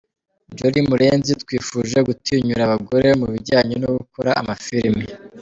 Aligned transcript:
Jolie 0.57 0.85
Murenzi: 0.89 1.31
Twifuje 1.41 1.97
gutinyura 2.07 2.61
abagore 2.65 3.07
mu 3.19 3.27
bijyanye 3.33 3.75
no 3.83 3.89
gukora 3.97 4.29
amafilimi. 4.41 5.03